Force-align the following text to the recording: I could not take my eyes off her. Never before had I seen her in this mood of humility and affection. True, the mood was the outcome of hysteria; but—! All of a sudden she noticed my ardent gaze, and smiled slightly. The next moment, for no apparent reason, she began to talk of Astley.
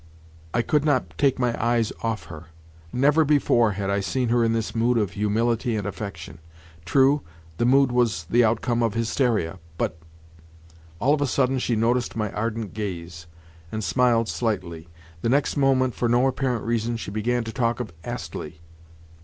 I 0.51 0.63
could 0.63 0.83
not 0.83 1.15
take 1.15 1.37
my 1.37 1.55
eyes 1.63 1.93
off 2.01 2.23
her. 2.23 2.45
Never 2.91 3.23
before 3.23 3.73
had 3.73 3.91
I 3.91 3.99
seen 3.99 4.29
her 4.29 4.43
in 4.43 4.51
this 4.51 4.73
mood 4.73 4.97
of 4.97 5.11
humility 5.11 5.75
and 5.75 5.85
affection. 5.85 6.39
True, 6.85 7.21
the 7.57 7.67
mood 7.67 7.91
was 7.91 8.23
the 8.27 8.43
outcome 8.43 8.81
of 8.81 8.95
hysteria; 8.95 9.59
but—! 9.77 9.95
All 10.99 11.13
of 11.13 11.21
a 11.21 11.27
sudden 11.27 11.59
she 11.59 11.75
noticed 11.75 12.15
my 12.15 12.31
ardent 12.31 12.73
gaze, 12.73 13.27
and 13.71 13.83
smiled 13.83 14.27
slightly. 14.27 14.87
The 15.21 15.29
next 15.29 15.55
moment, 15.55 15.93
for 15.93 16.09
no 16.09 16.25
apparent 16.25 16.65
reason, 16.65 16.97
she 16.97 17.11
began 17.11 17.43
to 17.43 17.51
talk 17.51 17.79
of 17.79 17.93
Astley. 18.03 18.59